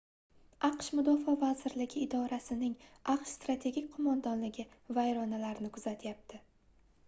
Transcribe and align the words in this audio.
aqsh 0.67 0.87
mudofaa 0.99 1.35
vazirligi 1.41 2.01
idorasining 2.05 2.73
aqsh 3.15 3.33
strategik 3.35 3.87
qoʻmondonligi 3.93 4.67
vayronalarni 4.99 5.75
kuzatyapti 5.79 6.45